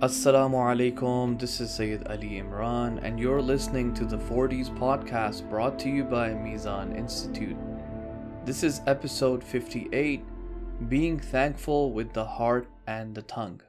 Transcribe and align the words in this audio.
Assalamu 0.00 0.56
alaikum, 0.56 1.38
this 1.38 1.60
is 1.60 1.70
Sayyid 1.70 2.08
Ali 2.08 2.40
Imran, 2.42 2.98
and 3.04 3.18
you're 3.18 3.40
listening 3.40 3.94
to 3.94 4.04
the 4.04 4.18
40s 4.18 4.68
podcast 4.76 5.48
brought 5.48 5.78
to 5.78 5.88
you 5.88 6.02
by 6.02 6.30
Mizan 6.30 6.98
Institute. 6.98 7.56
This 8.44 8.64
is 8.64 8.80
episode 8.88 9.44
58 9.44 10.24
Being 10.88 11.20
Thankful 11.20 11.92
with 11.92 12.12
the 12.12 12.24
Heart 12.24 12.66
and 12.88 13.14
the 13.14 13.22
Tongue. 13.22 13.60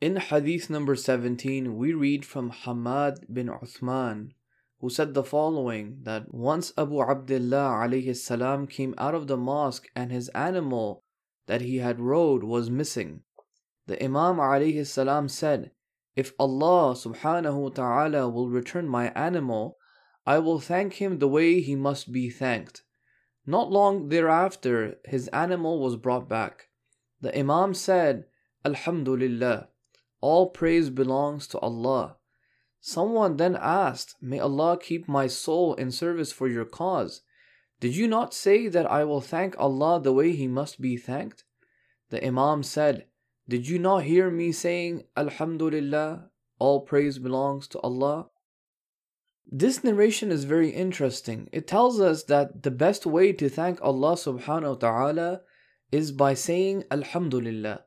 In 0.00 0.16
hadith 0.16 0.70
number 0.70 0.96
17, 0.96 1.76
we 1.76 1.92
read 1.92 2.24
from 2.24 2.50
Hamad 2.50 3.30
bin 3.30 3.48
Uthman, 3.48 4.30
who 4.80 4.88
said 4.88 5.12
the 5.12 5.22
following 5.22 5.98
that 6.04 6.32
once 6.32 6.72
Abu 6.78 7.02
Abdullah 7.02 8.14
salam 8.14 8.66
came 8.66 8.94
out 8.96 9.14
of 9.14 9.26
the 9.26 9.36
mosque 9.36 9.88
and 9.94 10.10
his 10.10 10.30
animal 10.30 11.04
that 11.46 11.60
he 11.60 11.78
had 11.78 12.00
rode 12.00 12.44
was 12.44 12.70
missing. 12.70 13.20
The 13.86 14.02
Imam 14.02 14.36
alayhi 14.36 14.86
salam 14.86 15.28
said, 15.28 15.70
If 16.16 16.32
Allah 16.38 16.94
subhanahu 16.94 17.56
wa 17.60 17.68
ta'ala 17.68 18.28
will 18.28 18.48
return 18.48 18.88
my 18.88 19.10
animal, 19.10 19.76
I 20.26 20.38
will 20.38 20.58
thank 20.58 20.94
him 20.94 21.18
the 21.18 21.28
way 21.28 21.60
he 21.60 21.76
must 21.76 22.12
be 22.12 22.30
thanked. 22.30 22.82
Not 23.46 23.70
long 23.70 24.08
thereafter, 24.08 24.98
his 25.04 25.28
animal 25.28 25.80
was 25.80 25.96
brought 25.96 26.28
back. 26.28 26.68
The 27.20 27.38
Imam 27.38 27.74
said, 27.74 28.24
Alhamdulillah, 28.64 29.68
all 30.22 30.48
praise 30.48 30.88
belongs 30.88 31.46
to 31.48 31.58
Allah. 31.58 32.16
Someone 32.80 33.36
then 33.36 33.56
asked, 33.60 34.16
May 34.22 34.40
Allah 34.40 34.78
keep 34.78 35.06
my 35.06 35.26
soul 35.26 35.74
in 35.74 35.90
service 35.90 36.32
for 36.32 36.48
your 36.48 36.64
cause. 36.64 37.20
Did 37.80 37.96
you 37.96 38.08
not 38.08 38.32
say 38.32 38.68
that 38.68 38.90
I 38.90 39.04
will 39.04 39.20
thank 39.20 39.54
Allah 39.58 40.00
the 40.00 40.12
way 40.12 40.32
He 40.32 40.48
must 40.48 40.80
be 40.80 40.96
thanked? 40.96 41.44
The 42.08 42.24
Imam 42.26 42.62
said, 42.62 43.06
Did 43.46 43.68
you 43.68 43.78
not 43.78 44.04
hear 44.04 44.30
me 44.30 44.52
saying, 44.52 45.04
Alhamdulillah, 45.16 46.30
all 46.58 46.80
praise 46.80 47.18
belongs 47.18 47.68
to 47.68 47.80
Allah? 47.80 48.28
This 49.46 49.84
narration 49.84 50.32
is 50.32 50.44
very 50.44 50.70
interesting. 50.70 51.50
It 51.52 51.66
tells 51.66 52.00
us 52.00 52.24
that 52.24 52.62
the 52.62 52.70
best 52.70 53.04
way 53.04 53.32
to 53.34 53.50
thank 53.50 53.82
Allah 53.82 54.14
subhanahu 54.14 54.68
wa 54.68 54.74
ta'ala 54.74 55.40
is 55.92 56.10
by 56.10 56.32
saying 56.32 56.84
Alhamdulillah. 56.90 57.84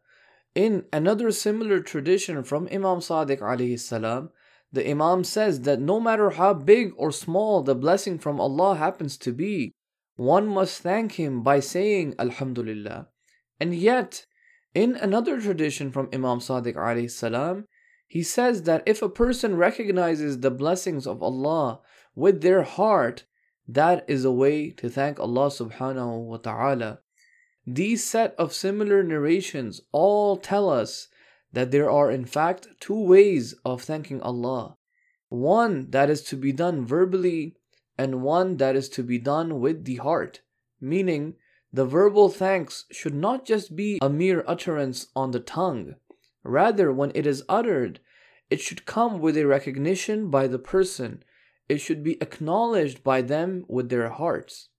In 0.53 0.86
another 0.94 1.31
similar 1.31 1.80
tradition 1.81 2.44
from 2.44 2.67
Imam 2.71 2.99
Sadiq 2.99 3.39
alayhi 3.39 3.80
salam, 3.80 4.30
the 4.71 4.88
Imam 4.88 5.23
says 5.23 5.61
that 5.61 5.80
no 5.81 5.99
matter 5.99 6.31
how 6.31 6.53
big 6.53 6.92
or 6.97 7.11
small 7.11 7.64
the 7.64 7.75
blessing 7.75 8.19
from 8.19 8.39
Allah 8.39 8.75
happens 8.75 9.17
to 9.17 9.31
be, 9.33 9.71
one 10.16 10.47
must 10.47 10.81
thank 10.81 11.14
Him 11.14 11.42
by 11.42 11.59
saying 11.59 12.14
Alhamdulillah. 12.19 13.08
And 13.59 13.73
yet, 13.73 14.25
in 14.78 14.95
another 14.95 15.42
tradition 15.42 15.92
from 15.92 16.08
Imam 16.14 16.38
Sadiq 16.38 16.75
alayhi 16.75 17.09
salam, 17.09 17.66
he 18.08 18.22
says 18.22 18.61
that 18.64 18.83
if 18.86 19.02
a 19.02 19.09
person 19.09 19.58
recognizes 19.58 20.39
the 20.39 20.52
blessings 20.52 21.08
of 21.08 21.23
Allah 21.23 21.80
with 22.14 22.44
their 22.44 22.61
heart, 22.61 23.23
that 23.67 24.05
is 24.08 24.23
a 24.23 24.31
way 24.31 24.70
to 24.70 24.88
thank 24.88 25.20
Allah 25.20 25.48
subhanahu 25.48 26.25
wa 26.25 26.38
ta'ala. 26.38 27.00
These 27.66 28.03
set 28.03 28.36
of 28.38 28.53
similar 28.53 29.02
narrations 29.02 29.81
all 29.92 30.38
tell 30.38 30.70
us 30.70 31.08
that 31.52 31.72
there 31.72 31.89
are 31.89 32.11
in 32.11 32.25
fact 32.25 32.67
two 32.80 33.02
ways 33.02 33.55
of 33.66 33.81
thanking 33.81 34.22
Allah. 34.22 34.78
One 35.30 35.89
that 35.89 36.11
is 36.11 36.22
to 36.25 36.36
be 36.36 36.52
done 36.52 36.86
verbally 36.86 37.55
and 37.98 38.22
one 38.22 38.58
that 38.58 38.75
is 38.75 38.89
to 38.89 39.02
be 39.02 39.17
done 39.17 39.59
with 39.59 39.86
the 39.86 39.95
heart, 39.95 40.42
meaning 40.80 41.33
the 41.72 41.86
verbal 41.86 42.30
thanks 42.30 42.86
should 42.92 43.16
not 43.16 43.46
just 43.46 43.76
be 43.76 44.00
a 44.02 44.10
mere 44.10 44.44
utterance 44.48 45.08
on 45.16 45.32
the 45.32 45.40
tongue 45.40 45.96
Rather, 46.48 46.94
when 46.94 47.12
it 47.14 47.28
is 47.28 47.44
uttered, 47.50 48.00
it 48.50 48.62
should 48.62 48.86
come 48.86 49.20
with 49.20 49.36
a 49.36 49.45
recognition 49.45 50.30
by 50.30 50.48
the 50.48 50.60
person. 50.60 51.22
It 51.67 51.80
should 51.80 52.04
be 52.04 52.22
acknowledged 52.22 53.04
by 53.04 53.22
them 53.22 53.66
with 53.67 53.89
their 53.89 54.10
hearts. 54.10 54.70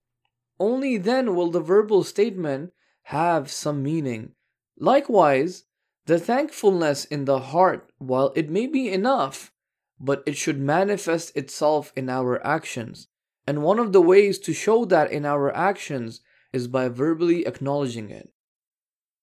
Only 0.59 0.97
then 0.97 1.35
will 1.35 1.51
the 1.51 1.61
verbal 1.61 2.05
statement 2.05 2.73
have 3.05 3.51
some 3.51 3.83
meaning. 3.83 4.33
Likewise, 4.79 5.65
the 6.07 6.19
thankfulness 6.19 7.05
in 7.05 7.27
the 7.27 7.39
heart, 7.39 7.93
while 7.99 8.33
it 8.35 8.49
may 8.49 8.67
be 8.67 8.91
enough, 8.91 9.53
but 10.01 10.23
it 10.25 10.39
should 10.39 10.59
manifest 10.59 11.37
itself 11.37 11.93
in 11.95 12.09
our 12.09 12.45
actions. 12.47 13.09
And 13.47 13.63
one 13.63 13.79
of 13.79 13.93
the 13.93 14.01
ways 14.01 14.39
to 14.41 14.55
show 14.55 14.87
that 14.87 15.13
in 15.13 15.27
our 15.27 15.55
actions 15.55 16.23
is 16.53 16.67
by 16.67 16.89
verbally 16.89 17.47
acknowledging 17.47 18.11
it. 18.11 18.31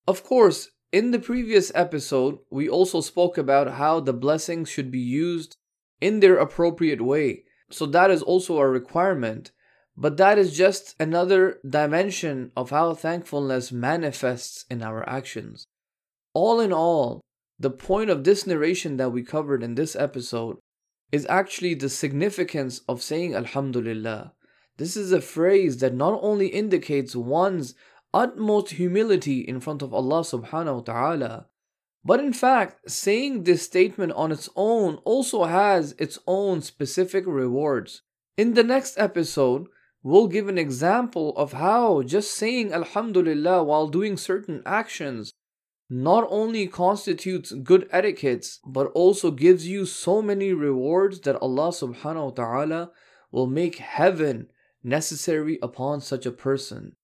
Of 0.08 0.24
course, 0.24 0.70
in 0.92 1.12
the 1.12 1.20
previous 1.20 1.72
episode, 1.76 2.40
we 2.50 2.70
also 2.70 3.02
spoke 3.02 3.38
about 3.38 3.72
how 3.74 4.00
the 4.00 4.14
blessings 4.14 4.70
should 4.70 4.92
be 4.92 5.00
used 5.00 5.58
in 6.00 6.20
their 6.20 6.38
appropriate 6.38 7.02
way. 7.02 7.44
So 7.70 7.86
that 7.88 8.12
is 8.12 8.22
also 8.22 8.60
a 8.60 8.70
requirement. 8.70 9.52
But 9.98 10.18
that 10.18 10.38
is 10.38 10.56
just 10.56 10.96
another 11.00 11.60
dimension 11.68 12.52
of 12.56 12.70
how 12.70 12.94
thankfulness 12.94 13.72
manifests 13.72 14.66
in 14.70 14.82
our 14.82 15.08
actions. 15.10 15.68
All 16.34 16.60
in 16.60 16.74
all, 16.74 17.22
the 17.58 17.72
point 17.72 18.10
of 18.10 18.24
this 18.24 18.46
narration 18.46 18.98
that 18.98 19.12
we 19.12 19.24
covered 19.24 19.64
in 19.64 19.76
this 19.76 19.96
episode 19.96 20.58
is 21.12 21.26
actually 21.30 21.76
the 21.76 21.90
significance 21.90 22.82
of 22.90 23.02
saying 23.02 23.34
Alhamdulillah. 23.34 24.34
This 24.78 24.98
is 24.98 25.12
a 25.12 25.22
phrase 25.22 25.78
that 25.78 25.94
not 25.94 26.20
only 26.22 26.48
indicates 26.48 27.16
one's 27.16 27.76
utmost 28.14 28.72
humility 28.72 29.40
in 29.40 29.60
front 29.60 29.82
of 29.82 29.94
Allah 29.94 30.22
subhanahu 30.22 30.76
wa 30.76 30.82
ta'ala. 30.82 31.46
But 32.04 32.20
in 32.20 32.34
fact, 32.34 32.92
saying 32.92 33.44
this 33.44 33.64
statement 33.64 34.12
on 34.12 34.32
its 34.32 34.50
own 34.56 34.96
also 35.06 35.46
has 35.46 35.96
its 35.98 36.20
own 36.28 36.62
specific 36.62 37.24
rewards. 37.26 38.04
In 38.38 38.54
the 38.54 38.64
next 38.64 38.98
episode, 38.98 39.68
we'll 40.04 40.28
give 40.28 40.48
an 40.48 40.58
example 40.58 41.36
of 41.36 41.54
how 41.54 42.04
just 42.04 42.32
saying 42.32 42.74
Alhamdulillah 42.74 43.64
while 43.64 43.88
doing 43.88 44.18
certain 44.18 44.62
actions 44.66 45.32
not 45.90 46.28
only 46.30 46.68
constitutes 46.68 47.52
good 47.52 47.88
etiquettes 47.92 48.60
but 48.66 48.88
also 48.94 49.32
gives 49.32 49.68
you 49.68 49.86
so 49.86 50.22
many 50.22 50.52
rewards 50.52 51.22
that 51.22 51.42
Allah 51.42 51.70
subhanahu 51.70 52.26
wa 52.26 52.32
ta'ala 52.32 52.92
will 53.32 53.48
make 53.48 53.78
heaven 53.78 54.48
necessary 54.86 55.58
upon 55.62 56.00
such 56.00 56.26
a 56.26 56.32
person. 56.32 56.96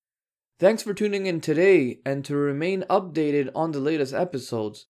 Thanks 0.60 0.84
for 0.84 0.94
tuning 0.94 1.26
in 1.26 1.42
today, 1.42 2.00
and 2.06 2.24
to 2.26 2.36
remain 2.36 2.86
updated 2.90 3.50
on 3.56 3.72
the 3.72 3.80
latest 3.80 4.14
episodes, 4.14 4.86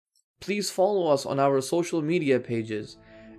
please 0.41 0.71
follow 0.71 1.09
us 1.09 1.27
on 1.27 1.41
our 1.41 1.61
social 1.61 2.01
media 2.01 2.39
pages. 2.39 2.97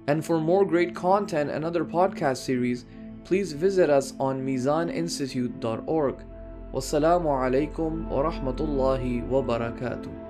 And 0.07 0.25
for 0.25 0.39
more 0.39 0.65
great 0.65 0.93
content 0.93 1.49
and 1.49 1.63
other 1.63 1.85
podcast 1.85 2.37
series, 2.37 2.85
please 3.23 3.53
visit 3.53 3.89
us 3.89 4.13
on 4.19 4.45
mizaninstitute.org. 4.45 6.15
Wassalamu 6.73 7.25
alaikum 7.25 8.07
wa 8.09 8.29
rahmatullahi 8.29 9.25
wa 9.27 9.41
barakatuh. 9.41 10.26